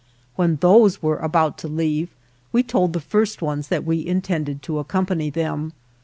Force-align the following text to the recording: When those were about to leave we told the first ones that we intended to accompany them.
When 0.35 0.55
those 0.55 1.03
were 1.03 1.17
about 1.19 1.59
to 1.59 1.67
leave 1.67 2.09
we 2.51 2.63
told 2.63 2.93
the 2.93 2.99
first 2.99 3.43
ones 3.43 3.67
that 3.67 3.85
we 3.85 4.03
intended 4.03 4.63
to 4.63 4.79
accompany 4.79 5.29
them. 5.29 5.73